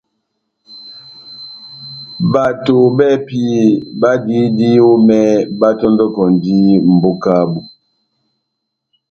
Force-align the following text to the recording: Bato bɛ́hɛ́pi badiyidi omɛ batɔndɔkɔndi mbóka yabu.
Bato 2.31 2.75
bɛ́hɛ́pi 2.97 3.41
badiyidi 4.01 4.69
omɛ 4.91 5.19
batɔndɔkɔndi 5.59 6.57
mbóka 6.93 7.31
yabu. 7.39 7.59